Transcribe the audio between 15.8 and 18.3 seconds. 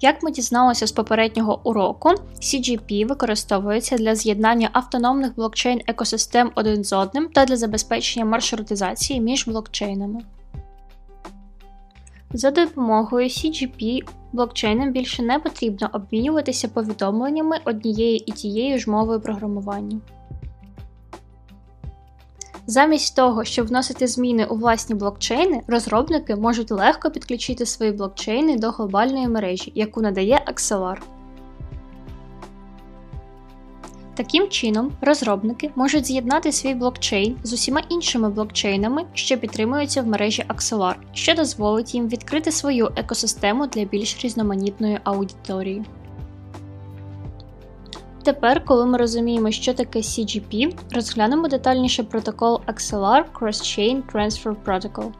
обмінюватися повідомленнями однією